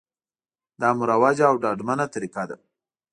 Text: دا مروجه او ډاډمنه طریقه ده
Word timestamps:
دا 0.81 0.89
مروجه 0.99 1.45
او 1.49 1.55
ډاډمنه 1.63 2.05
طریقه 2.13 2.43
ده 2.49 2.57